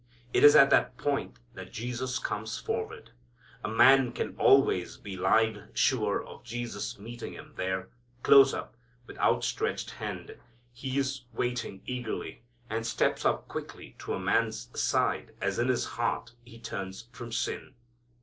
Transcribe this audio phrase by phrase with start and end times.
[0.33, 3.11] It is at that point that Jesus comes forward.
[3.63, 7.89] A man can always be live sure of Jesus meeting him there,
[8.23, 8.75] close up,
[9.05, 10.37] with outstretched hand.
[10.73, 15.85] He is waiting eagerly, and steps up quickly to a man's side as in his
[15.85, 17.75] heart he turns from sin.